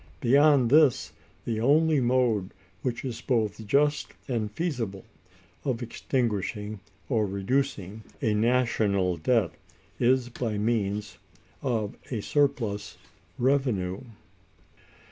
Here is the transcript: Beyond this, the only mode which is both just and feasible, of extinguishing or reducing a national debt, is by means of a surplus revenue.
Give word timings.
Beyond 0.19 0.71
this, 0.71 1.13
the 1.45 1.59
only 1.59 1.99
mode 2.01 2.55
which 2.81 3.05
is 3.05 3.21
both 3.21 3.63
just 3.67 4.15
and 4.27 4.49
feasible, 4.51 5.05
of 5.63 5.83
extinguishing 5.83 6.79
or 7.07 7.27
reducing 7.27 8.01
a 8.19 8.33
national 8.33 9.17
debt, 9.17 9.51
is 9.99 10.29
by 10.29 10.57
means 10.57 11.19
of 11.61 11.95
a 12.09 12.21
surplus 12.21 12.97
revenue. 13.37 14.01